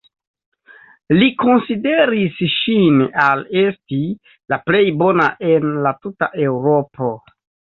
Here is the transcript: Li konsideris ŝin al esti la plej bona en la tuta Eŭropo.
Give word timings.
Li 1.17 1.27
konsideris 1.41 2.39
ŝin 2.55 3.03
al 3.25 3.45
esti 3.65 4.01
la 4.55 4.59
plej 4.71 4.83
bona 5.03 5.29
en 5.53 5.71
la 5.85 5.97
tuta 6.07 6.33
Eŭropo. 6.49 7.13